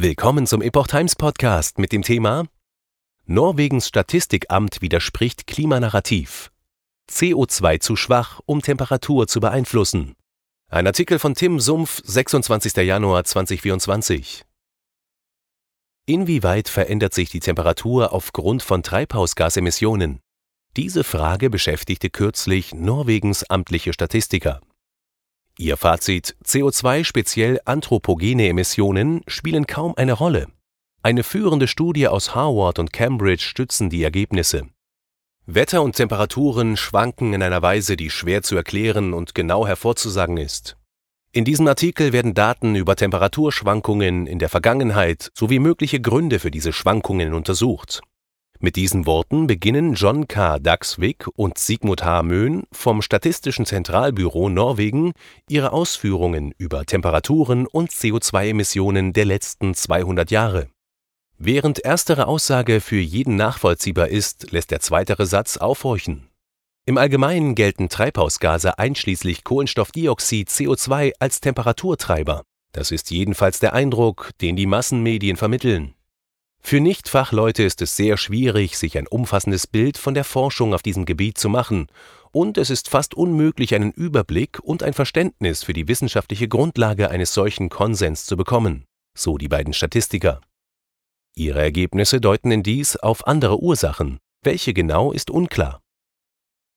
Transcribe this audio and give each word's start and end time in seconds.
Willkommen 0.00 0.46
zum 0.46 0.62
Epoch 0.62 0.86
Times 0.86 1.16
Podcast 1.16 1.80
mit 1.80 1.90
dem 1.90 2.02
Thema 2.02 2.46
Norwegens 3.26 3.88
Statistikamt 3.88 4.80
widerspricht 4.80 5.48
Klimanarrativ. 5.48 6.52
CO2 7.10 7.80
zu 7.80 7.96
schwach, 7.96 8.38
um 8.46 8.62
Temperatur 8.62 9.26
zu 9.26 9.40
beeinflussen. 9.40 10.14
Ein 10.68 10.86
Artikel 10.86 11.18
von 11.18 11.34
Tim 11.34 11.58
Sumpf, 11.58 12.00
26. 12.04 12.76
Januar 12.76 13.24
2024. 13.24 14.44
Inwieweit 16.06 16.68
verändert 16.68 17.12
sich 17.12 17.30
die 17.30 17.40
Temperatur 17.40 18.12
aufgrund 18.12 18.62
von 18.62 18.84
Treibhausgasemissionen? 18.84 20.20
Diese 20.76 21.02
Frage 21.02 21.50
beschäftigte 21.50 22.08
kürzlich 22.08 22.72
Norwegens 22.72 23.42
amtliche 23.50 23.92
Statistiker. 23.92 24.60
Ihr 25.60 25.76
Fazit: 25.76 26.36
CO2, 26.44 27.02
speziell 27.02 27.60
anthropogene 27.64 28.46
Emissionen, 28.46 29.22
spielen 29.26 29.66
kaum 29.66 29.92
eine 29.96 30.12
Rolle. 30.12 30.46
Eine 31.02 31.24
führende 31.24 31.66
Studie 31.66 32.06
aus 32.06 32.36
Harvard 32.36 32.78
und 32.78 32.92
Cambridge 32.92 33.42
stützen 33.42 33.90
die 33.90 34.04
Ergebnisse. 34.04 34.68
Wetter 35.46 35.82
und 35.82 35.96
Temperaturen 35.96 36.76
schwanken 36.76 37.32
in 37.32 37.42
einer 37.42 37.60
Weise, 37.60 37.96
die 37.96 38.08
schwer 38.08 38.42
zu 38.42 38.54
erklären 38.54 39.12
und 39.12 39.34
genau 39.34 39.66
hervorzusagen 39.66 40.36
ist. 40.36 40.76
In 41.32 41.44
diesem 41.44 41.66
Artikel 41.66 42.12
werden 42.12 42.34
Daten 42.34 42.76
über 42.76 42.94
Temperaturschwankungen 42.94 44.28
in 44.28 44.38
der 44.38 44.48
Vergangenheit 44.48 45.32
sowie 45.34 45.58
mögliche 45.58 46.00
Gründe 46.00 46.38
für 46.38 46.52
diese 46.52 46.72
Schwankungen 46.72 47.34
untersucht 47.34 48.00
mit 48.60 48.76
diesen 48.76 49.06
Worten 49.06 49.46
beginnen 49.46 49.94
John 49.94 50.26
K. 50.26 50.58
Dagsvik 50.58 51.26
und 51.36 51.58
Sigmund 51.58 52.04
H. 52.04 52.22
Möhn 52.22 52.64
vom 52.72 53.02
Statistischen 53.02 53.66
Zentralbüro 53.66 54.48
Norwegen 54.48 55.12
ihre 55.48 55.72
Ausführungen 55.72 56.52
über 56.58 56.84
Temperaturen 56.84 57.66
und 57.66 57.90
CO2-Emissionen 57.90 59.12
der 59.12 59.26
letzten 59.26 59.74
200 59.74 60.30
Jahre. 60.30 60.68
Während 61.38 61.78
erstere 61.78 62.26
Aussage 62.26 62.80
für 62.80 62.98
jeden 62.98 63.36
nachvollziehbar 63.36 64.08
ist, 64.08 64.50
lässt 64.50 64.72
der 64.72 64.80
zweitere 64.80 65.26
Satz 65.26 65.56
aufhorchen. 65.56 66.28
Im 66.84 66.98
Allgemeinen 66.98 67.54
gelten 67.54 67.88
Treibhausgase 67.88 68.78
einschließlich 68.78 69.44
Kohlenstoffdioxid 69.44 70.48
CO2 70.48 71.12
als 71.20 71.40
Temperaturtreiber. 71.40 72.42
Das 72.72 72.90
ist 72.90 73.10
jedenfalls 73.10 73.60
der 73.60 73.72
Eindruck, 73.72 74.30
den 74.40 74.56
die 74.56 74.66
Massenmedien 74.66 75.36
vermitteln. 75.36 75.94
Für 76.60 76.80
Nichtfachleute 76.80 77.62
ist 77.62 77.80
es 77.82 77.96
sehr 77.96 78.16
schwierig, 78.16 78.76
sich 78.76 78.98
ein 78.98 79.06
umfassendes 79.06 79.66
Bild 79.66 79.96
von 79.96 80.14
der 80.14 80.24
Forschung 80.24 80.74
auf 80.74 80.82
diesem 80.82 81.04
Gebiet 81.04 81.38
zu 81.38 81.48
machen, 81.48 81.88
und 82.30 82.58
es 82.58 82.68
ist 82.68 82.88
fast 82.88 83.14
unmöglich, 83.14 83.74
einen 83.74 83.92
Überblick 83.92 84.60
und 84.60 84.82
ein 84.82 84.92
Verständnis 84.92 85.62
für 85.62 85.72
die 85.72 85.88
wissenschaftliche 85.88 86.46
Grundlage 86.46 87.10
eines 87.10 87.32
solchen 87.32 87.70
Konsens 87.70 88.26
zu 88.26 88.36
bekommen, 88.36 88.84
so 89.16 89.38
die 89.38 89.48
beiden 89.48 89.72
Statistiker. 89.72 90.40
Ihre 91.34 91.60
Ergebnisse 91.62 92.20
deuten 92.20 92.50
in 92.50 92.62
dies 92.62 92.96
auf 92.96 93.26
andere 93.26 93.60
Ursachen, 93.60 94.18
welche 94.42 94.74
genau 94.74 95.12
ist 95.12 95.30
unklar. 95.30 95.80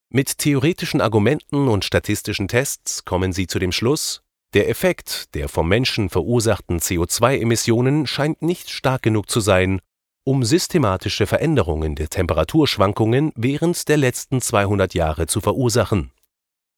Mit 0.10 0.38
theoretischen 0.38 1.02
Argumenten 1.02 1.68
und 1.68 1.86
statistischen 1.86 2.48
Tests 2.48 3.06
kommen 3.06 3.34
sie 3.34 3.48
zu 3.48 3.60
dem 3.60 3.72
Schluss, 3.72 4.22
der 4.54 4.70
Effekt 4.70 5.34
der 5.34 5.48
vom 5.48 5.70
Menschen 5.70 6.10
verursachten 6.10 6.80
CO2-Emissionen 6.80 8.06
scheint 8.06 8.42
nicht 8.42 8.70
stark 8.70 9.02
genug 9.02 9.30
zu 9.30 9.40
sein, 9.40 9.80
um 10.24 10.44
systematische 10.44 11.26
Veränderungen 11.26 11.96
der 11.96 12.10
Temperaturschwankungen 12.10 13.32
während 13.36 13.88
der 13.88 13.98
letzten 13.98 14.42
200 14.42 14.94
Jahre 14.94 15.28
zu 15.28 15.42
verursachen. 15.42 16.12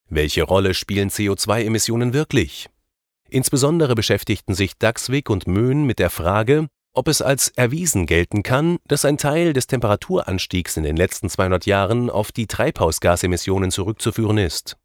Welche 0.08 0.44
Rolle 0.44 0.74
spielen 0.74 1.10
CO2-Emissionen 1.10 2.14
wirklich? 2.14 2.70
Insbesondere 3.30 3.96
beschäftigten 3.96 4.54
sich 4.54 4.78
Daxwig 4.78 5.30
und 5.30 5.48
Möhn 5.48 5.86
mit 5.86 5.98
der 5.98 6.12
Frage, 6.12 6.68
ob 6.94 7.08
es 7.08 7.24
als 7.24 7.50
erwiesen 7.50 8.06
gelten 8.06 8.44
kann, 8.44 8.78
dass 8.86 9.04
ein 9.04 9.18
Teil 9.18 9.54
des 9.54 9.66
Temperaturanstiegs 9.66 10.78
in 10.78 10.84
den 10.84 10.96
letzten 10.96 11.28
200 11.28 11.66
Jahren 11.66 12.12
auf 12.12 12.32
die 12.32 12.46
Treibhausgasemissionen 12.46 13.72
zurückzuführen 13.72 14.38
ist 14.38 14.78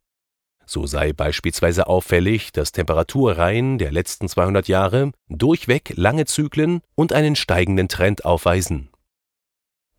so 0.69 0.85
sei 0.85 1.13
beispielsweise 1.13 1.87
auffällig, 1.87 2.51
dass 2.51 2.71
Temperaturreihen 2.71 3.77
der 3.77 3.91
letzten 3.91 4.29
200 4.29 4.67
Jahre 4.67 5.11
durchweg 5.27 5.93
lange 5.95 6.25
Zyklen 6.25 6.81
und 6.95 7.11
einen 7.11 7.35
steigenden 7.35 7.87
Trend 7.87 8.25
aufweisen. 8.25 8.89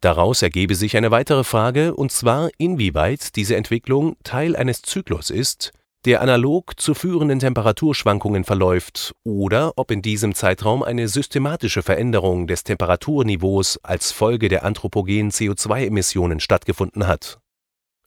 Daraus 0.00 0.42
ergebe 0.42 0.74
sich 0.74 0.96
eine 0.96 1.10
weitere 1.10 1.44
Frage, 1.44 1.94
und 1.94 2.12
zwar 2.12 2.50
inwieweit 2.56 3.36
diese 3.36 3.56
Entwicklung 3.56 4.16
Teil 4.22 4.56
eines 4.56 4.80
Zyklus 4.82 5.28
ist, 5.28 5.72
der 6.06 6.22
analog 6.22 6.80
zu 6.80 6.94
führenden 6.94 7.40
Temperaturschwankungen 7.40 8.44
verläuft, 8.44 9.12
oder 9.24 9.72
ob 9.76 9.90
in 9.90 10.00
diesem 10.00 10.34
Zeitraum 10.34 10.82
eine 10.82 11.08
systematische 11.08 11.82
Veränderung 11.82 12.46
des 12.46 12.64
Temperaturniveaus 12.64 13.78
als 13.82 14.10
Folge 14.10 14.48
der 14.48 14.64
anthropogenen 14.64 15.30
CO2-Emissionen 15.30 16.40
stattgefunden 16.40 17.06
hat 17.06 17.40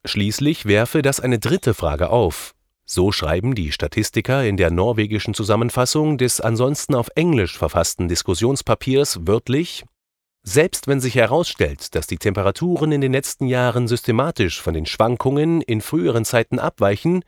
Schließlich 0.06 0.66
werfe 0.66 1.01
das 1.01 1.22
eine 1.22 1.40
dritte 1.40 1.74
Frage 1.74 2.09
auf. 2.09 2.53
So 2.86 3.12
schreiben 3.12 3.56
die 3.56 3.72
Statistiker 3.72 4.44
in 4.44 4.58
der 4.58 4.70
norwegischen 4.70 5.34
Zusammenfassung 5.34 6.18
des 6.18 6.42
ansonsten 6.42 6.96
auf 6.96 7.10
Englisch 7.16 7.58
verfassten 7.58 8.08
Diskussionspapiers 8.08 9.26
wörtlich 9.26 9.86
Selbst 10.46 10.88
wenn 10.88 11.00
sich 11.00 11.16
herausstellt, 11.16 11.96
dass 11.96 12.08
die 12.08 12.18
Temperaturen 12.18 12.92
in 12.92 13.00
den 13.00 13.14
letzten 13.14 13.48
Jahren 13.48 13.88
systematisch 13.88 14.62
von 14.62 14.74
den 14.74 14.86
Schwankungen 14.86 15.62
in 15.62 15.80
früheren 15.80 16.26
Zeiten 16.26 16.60
abweichen, 16.60 17.24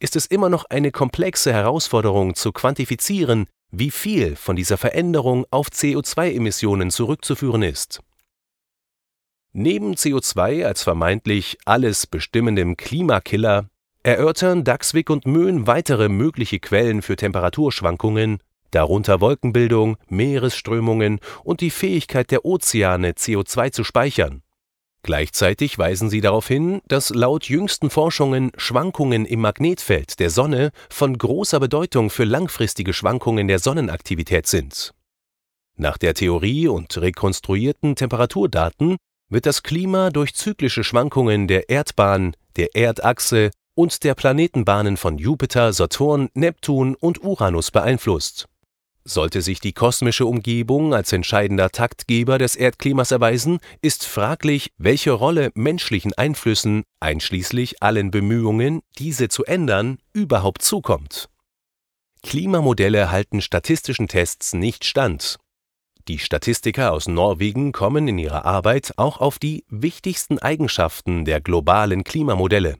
ist 0.00 0.16
es 0.16 0.26
immer 0.26 0.48
noch 0.48 0.64
eine 0.64 0.90
komplexe 0.90 1.52
Herausforderung 1.52 2.34
zu 2.34 2.50
quantifizieren, 2.50 3.46
wie 3.70 3.92
viel 3.92 4.34
von 4.34 4.56
dieser 4.56 4.76
Veränderung 4.76 5.46
auf 5.50 5.68
CO2-Emissionen 5.68 6.90
zurückzuführen 6.90 7.62
ist. 7.62 8.00
Neben 9.52 9.94
CO2 9.94 10.66
als 10.66 10.82
vermeintlich 10.82 11.58
alles 11.64 12.06
bestimmendem 12.06 12.76
Klimakiller 12.76 13.70
erörtern 14.06 14.62
Daxvik 14.62 15.10
und 15.10 15.26
Möhn 15.26 15.66
weitere 15.66 16.08
mögliche 16.08 16.60
Quellen 16.60 17.02
für 17.02 17.16
Temperaturschwankungen, 17.16 18.38
darunter 18.70 19.20
Wolkenbildung, 19.20 19.96
Meeresströmungen 20.08 21.18
und 21.42 21.60
die 21.60 21.70
Fähigkeit 21.70 22.30
der 22.30 22.44
Ozeane, 22.44 23.12
CO2 23.12 23.72
zu 23.72 23.82
speichern. 23.82 24.42
Gleichzeitig 25.02 25.76
weisen 25.78 26.08
sie 26.08 26.20
darauf 26.20 26.46
hin, 26.46 26.82
dass 26.86 27.10
laut 27.10 27.48
jüngsten 27.48 27.90
Forschungen 27.90 28.52
Schwankungen 28.56 29.24
im 29.26 29.40
Magnetfeld 29.40 30.20
der 30.20 30.30
Sonne 30.30 30.70
von 30.88 31.18
großer 31.18 31.58
Bedeutung 31.58 32.08
für 32.08 32.24
langfristige 32.24 32.92
Schwankungen 32.92 33.48
der 33.48 33.58
Sonnenaktivität 33.58 34.46
sind. 34.46 34.94
Nach 35.76 35.98
der 35.98 36.14
Theorie 36.14 36.68
und 36.68 36.96
rekonstruierten 36.96 37.96
Temperaturdaten 37.96 38.98
wird 39.28 39.46
das 39.46 39.64
Klima 39.64 40.10
durch 40.10 40.34
zyklische 40.34 40.84
Schwankungen 40.84 41.48
der 41.48 41.68
Erdbahn, 41.68 42.36
der 42.56 42.76
Erdachse 42.76 43.50
und 43.76 44.02
der 44.02 44.16
Planetenbahnen 44.16 44.96
von 44.96 45.18
Jupiter, 45.18 45.72
Saturn, 45.72 46.28
Neptun 46.34 46.96
und 46.96 47.22
Uranus 47.22 47.70
beeinflusst. 47.70 48.48
Sollte 49.04 49.40
sich 49.40 49.60
die 49.60 49.72
kosmische 49.72 50.26
Umgebung 50.26 50.92
als 50.92 51.12
entscheidender 51.12 51.70
Taktgeber 51.70 52.38
des 52.38 52.56
Erdklimas 52.56 53.12
erweisen, 53.12 53.60
ist 53.80 54.04
fraglich, 54.04 54.72
welche 54.78 55.12
Rolle 55.12 55.52
menschlichen 55.54 56.12
Einflüssen, 56.14 56.82
einschließlich 56.98 57.84
allen 57.84 58.10
Bemühungen, 58.10 58.80
diese 58.98 59.28
zu 59.28 59.44
ändern, 59.44 59.98
überhaupt 60.12 60.62
zukommt. 60.62 61.28
Klimamodelle 62.24 63.12
halten 63.12 63.40
statistischen 63.40 64.08
Tests 64.08 64.54
nicht 64.54 64.84
stand 64.84 65.38
die 66.08 66.20
Statistiker 66.20 66.92
aus 66.92 67.08
Norwegen 67.08 67.72
kommen 67.72 68.06
in 68.06 68.16
ihrer 68.16 68.44
Arbeit 68.44 68.92
auch 68.96 69.18
auf 69.18 69.40
die 69.40 69.64
wichtigsten 69.68 70.38
Eigenschaften 70.38 71.24
der 71.24 71.40
globalen 71.40 72.04
Klimamodelle. 72.04 72.76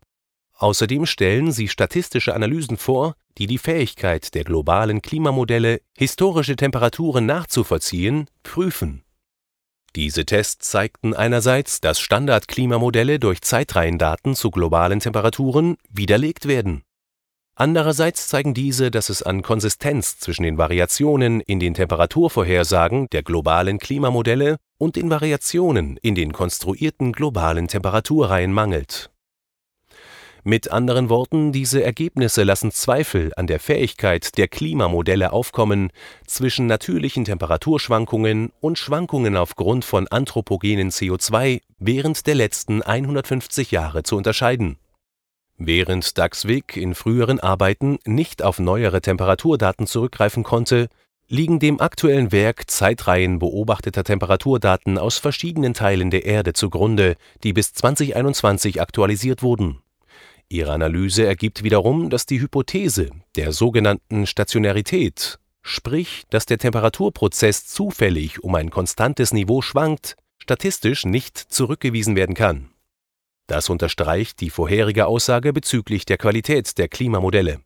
Außerdem 0.56 1.06
stellen 1.06 1.52
sie 1.52 1.68
statistische 1.68 2.34
Analysen 2.34 2.76
vor, 2.76 3.14
die 3.38 3.46
die 3.46 3.58
Fähigkeit 3.58 4.34
der 4.34 4.44
globalen 4.44 5.02
Klimamodelle, 5.02 5.80
historische 5.96 6.56
Temperaturen 6.56 7.26
nachzuvollziehen, 7.26 8.28
prüfen. 8.42 9.02
Diese 9.94 10.24
Tests 10.24 10.70
zeigten 10.70 11.14
einerseits, 11.14 11.80
dass 11.80 12.00
Standardklimamodelle 12.00 13.18
durch 13.18 13.42
Zeitreihendaten 13.42 14.34
zu 14.34 14.50
globalen 14.50 15.00
Temperaturen 15.00 15.76
widerlegt 15.90 16.48
werden 16.48 16.82
Andererseits 17.58 18.28
zeigen 18.28 18.52
diese, 18.52 18.90
dass 18.90 19.08
es 19.08 19.22
an 19.22 19.40
Konsistenz 19.40 20.18
zwischen 20.18 20.42
den 20.42 20.58
Variationen 20.58 21.40
in 21.40 21.58
den 21.58 21.72
Temperaturvorhersagen 21.72 23.08
der 23.12 23.22
globalen 23.22 23.78
Klimamodelle 23.78 24.58
und 24.76 24.96
den 24.96 25.08
Variationen 25.08 25.96
in 26.02 26.14
den 26.14 26.32
konstruierten 26.34 27.12
globalen 27.12 27.66
Temperaturreihen 27.66 28.52
mangelt. 28.52 29.10
Mit 30.48 30.70
anderen 30.70 31.08
Worten, 31.08 31.50
diese 31.50 31.82
Ergebnisse 31.82 32.44
lassen 32.44 32.70
Zweifel 32.70 33.32
an 33.34 33.48
der 33.48 33.58
Fähigkeit 33.58 34.38
der 34.38 34.46
Klimamodelle 34.46 35.32
aufkommen, 35.32 35.90
zwischen 36.24 36.68
natürlichen 36.68 37.24
Temperaturschwankungen 37.24 38.52
und 38.60 38.78
Schwankungen 38.78 39.36
aufgrund 39.36 39.84
von 39.84 40.06
anthropogenen 40.06 40.92
CO2 40.92 41.62
während 41.80 42.28
der 42.28 42.36
letzten 42.36 42.80
150 42.80 43.72
Jahre 43.72 44.04
zu 44.04 44.16
unterscheiden 44.16 44.78
Während 45.58 46.16
Dagsvik 46.16 46.76
in 46.76 46.94
früheren 46.94 47.40
Arbeiten 47.40 47.98
nicht 48.04 48.44
auf 48.44 48.60
neuere 48.60 49.00
Temperaturdaten 49.00 49.88
zurückgreifen 49.88 50.44
konnte, 50.44 50.86
liegen 51.26 51.58
dem 51.58 51.80
aktuellen 51.80 52.30
Werk 52.30 52.70
Zeitreihen 52.70 53.40
beobachteter 53.40 54.04
Temperaturdaten 54.04 54.96
aus 54.96 55.18
verschiedenen 55.18 55.74
Teilen 55.74 56.12
der 56.12 56.24
Erde 56.24 56.52
zugrunde, 56.52 57.16
die 57.42 57.52
bis 57.52 57.72
2021 57.72 58.80
aktualisiert 58.80 59.42
wurden. 59.42 59.80
Ihre 60.48 60.72
Analyse 60.72 61.26
ergibt 61.26 61.64
wiederum, 61.64 62.08
dass 62.08 62.26
die 62.26 62.40
Hypothese 62.40 63.10
der 63.34 63.52
sogenannten 63.52 64.26
Stationärität, 64.26 65.38
sprich, 65.62 66.24
dass 66.30 66.46
der 66.46 66.58
Temperaturprozess 66.58 67.66
zufällig 67.66 68.42
um 68.44 68.54
ein 68.54 68.70
konstantes 68.70 69.32
Niveau 69.32 69.60
schwankt, 69.60 70.16
statistisch 70.38 71.04
nicht 71.04 71.36
zurückgewiesen 71.36 72.14
werden 72.14 72.36
kann. 72.36 72.70
Das 73.48 73.68
unterstreicht 73.68 74.40
die 74.40 74.50
vorherige 74.50 75.06
Aussage 75.06 75.52
bezüglich 75.52 76.04
der 76.04 76.18
Qualität 76.18 76.78
der 76.78 76.88
Klimamodelle. 76.88 77.60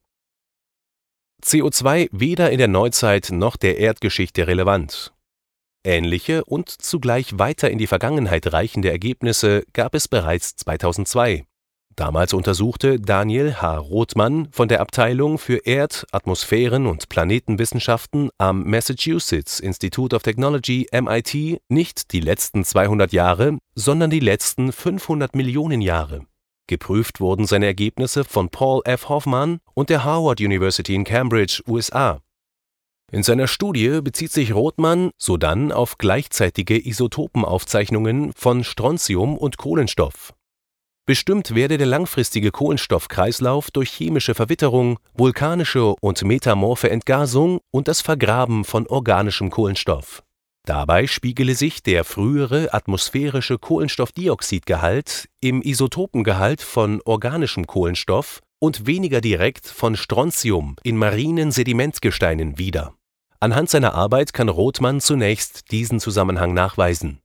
CO2 1.42 2.08
weder 2.12 2.50
in 2.50 2.58
der 2.58 2.68
Neuzeit 2.68 3.30
noch 3.30 3.56
der 3.56 3.78
Erdgeschichte 3.78 4.46
relevant. 4.46 5.12
Ähnliche 5.84 6.44
und 6.44 6.68
zugleich 6.68 7.38
weiter 7.38 7.70
in 7.70 7.78
die 7.78 7.86
Vergangenheit 7.86 8.52
reichende 8.52 8.90
Ergebnisse 8.90 9.64
gab 9.72 9.94
es 9.94 10.08
bereits 10.08 10.56
2002. 10.56 11.46
Damals 11.96 12.32
untersuchte 12.32 12.98
Daniel 12.98 13.56
H. 13.60 13.76
Rothmann 13.76 14.48
von 14.52 14.68
der 14.68 14.80
Abteilung 14.80 15.38
für 15.38 15.66
Erd-, 15.66 16.06
Atmosphären- 16.12 16.86
und 16.86 17.08
Planetenwissenschaften 17.08 18.30
am 18.38 18.64
Massachusetts 18.64 19.60
Institute 19.60 20.14
of 20.14 20.22
Technology 20.22 20.86
MIT 20.92 21.60
nicht 21.68 22.12
die 22.12 22.20
letzten 22.20 22.64
200 22.64 23.12
Jahre, 23.12 23.58
sondern 23.74 24.10
die 24.10 24.20
letzten 24.20 24.72
500 24.72 25.34
Millionen 25.34 25.80
Jahre. 25.80 26.24
Geprüft 26.68 27.20
wurden 27.20 27.46
seine 27.46 27.66
Ergebnisse 27.66 28.24
von 28.24 28.48
Paul 28.48 28.82
F. 28.84 29.08
Hoffman 29.08 29.58
und 29.74 29.90
der 29.90 30.04
Harvard 30.04 30.40
University 30.40 30.94
in 30.94 31.04
Cambridge, 31.04 31.62
USA. 31.66 32.20
In 33.10 33.24
seiner 33.24 33.48
Studie 33.48 34.00
bezieht 34.02 34.30
sich 34.30 34.54
Rothmann 34.54 35.10
sodann 35.18 35.72
auf 35.72 35.98
gleichzeitige 35.98 36.78
Isotopenaufzeichnungen 36.78 38.32
von 38.36 38.62
Strontium 38.62 39.36
und 39.36 39.56
Kohlenstoff. 39.56 40.32
Bestimmt 41.10 41.56
werde 41.56 41.76
der 41.76 41.88
langfristige 41.88 42.52
Kohlenstoffkreislauf 42.52 43.72
durch 43.72 43.90
chemische 43.90 44.36
Verwitterung, 44.36 45.00
vulkanische 45.12 45.96
und 46.00 46.22
metamorphe 46.22 46.88
Entgasung 46.88 47.58
und 47.72 47.88
das 47.88 48.00
Vergraben 48.00 48.62
von 48.64 48.86
organischem 48.86 49.50
Kohlenstoff 49.50 50.22
Dabei 50.66 51.08
spiegele 51.08 51.56
sich 51.56 51.82
der 51.82 52.04
frühere 52.04 52.72
atmosphärische 52.74 53.58
Kohlenstoffdioxidgehalt 53.58 55.28
im 55.40 55.62
Isotopengehalt 55.62 56.62
von 56.62 57.02
organischem 57.04 57.66
Kohlenstoff 57.66 58.38
und 58.60 58.86
weniger 58.86 59.20
direkt 59.20 59.66
von 59.66 59.96
Strontium 59.96 60.76
in 60.84 60.96
marinen 60.96 61.50
Sedimentgesteinen 61.50 62.56
wider. 62.56 62.94
Anhand 63.40 63.68
seiner 63.68 63.94
Arbeit 63.94 64.32
kann 64.32 64.48
Rothmann 64.48 65.00
zunächst 65.00 65.72
diesen 65.72 65.98
Zusammenhang 65.98 66.54
nachweisen. 66.54 67.18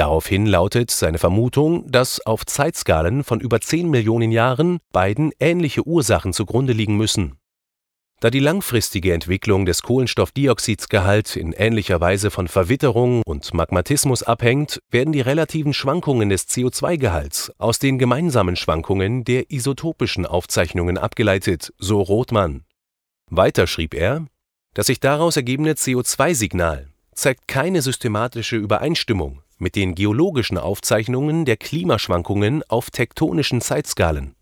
Daraufhin 0.00 0.46
lautet 0.46 0.90
seine 0.90 1.18
Vermutung, 1.18 1.84
dass 1.92 2.24
auf 2.24 2.46
Zeitskalen 2.46 3.22
von 3.22 3.38
über 3.38 3.60
10 3.60 3.90
Millionen 3.90 4.32
Jahren 4.32 4.78
beiden 4.94 5.30
ähnliche 5.38 5.86
Ursachen 5.86 6.32
zugrunde 6.32 6.72
liegen 6.72 6.96
müssen 6.96 7.36
da 8.20 8.30
die 8.30 8.38
langfristige 8.38 9.12
Entwicklung 9.12 9.66
des 9.66 9.82
Kohlenstoffdioxidsgehalt 9.82 11.36
in 11.36 11.52
ähnlicher 11.52 12.00
Weise 12.00 12.30
von 12.30 12.48
Verwitterung 12.48 13.22
und 13.24 13.52
Magmatismus 13.54 14.22
abhängt, 14.22 14.80
werden 14.90 15.12
die 15.12 15.22
relativen 15.22 15.72
Schwankungen 15.72 16.28
des 16.28 16.46
CO2-Gehalts 16.48 17.52
aus 17.58 17.78
den 17.78 17.98
gemeinsamen 17.98 18.56
Schwankungen 18.56 19.24
der 19.24 19.50
isotopischen 19.50 20.26
Aufzeichnungen 20.26 20.98
abgeleitet, 20.98 21.72
so 21.78 22.00
Rothmann. 22.02 22.64
Weiter 23.30 23.66
schrieb 23.66 23.94
er, 23.94 24.26
das 24.74 24.88
sich 24.88 25.00
daraus 25.00 25.36
ergebende 25.36 25.72
CO2-Signal 25.72 26.88
zeigt 27.14 27.48
keine 27.48 27.80
systematische 27.80 28.56
Übereinstimmung 28.56 29.42
mit 29.60 29.76
den 29.76 29.94
geologischen 29.94 30.58
Aufzeichnungen 30.58 31.44
der 31.44 31.56
Klimaschwankungen 31.56 32.64
auf 32.68 32.90
tektonischen 32.90 33.60
Zeitskalen 33.60 34.34